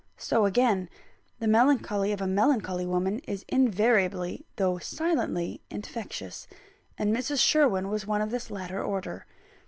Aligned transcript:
So, 0.17 0.45
again, 0.45 0.89
the 1.37 1.47
melancholy 1.47 2.11
of 2.11 2.21
a 2.21 2.25
melancholy 2.27 2.87
woman 2.87 3.19
is 3.27 3.45
invariably, 3.47 4.47
though 4.55 4.79
silently, 4.79 5.61
infectious; 5.69 6.47
and 6.97 7.15
Mrs. 7.15 7.39
Sherwin 7.39 7.87
was 7.87 8.07
one 8.07 8.21
of 8.21 8.31
this 8.31 8.49
latter 8.49 8.83
order. 8.83 9.27